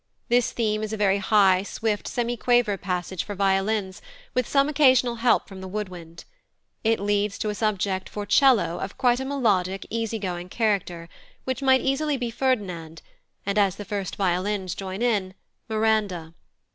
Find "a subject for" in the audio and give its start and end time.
7.51-8.25